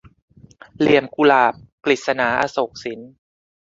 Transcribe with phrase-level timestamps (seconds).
[0.79, 1.53] เหลี่ยมกุหลาบ-
[1.85, 2.99] กฤษณา อโศกสิน